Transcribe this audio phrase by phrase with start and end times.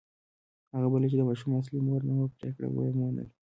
[0.73, 3.23] هغه بله چې د ماشوم اصلي مور نه وه پرېکړه یې ومنله.